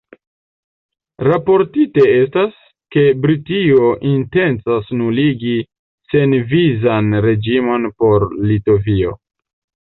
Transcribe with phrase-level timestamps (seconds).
[1.25, 2.55] Raportite estas,
[2.95, 5.53] ke Britio intencas nuligi
[6.15, 9.15] senvizan reĝimon por Litovio.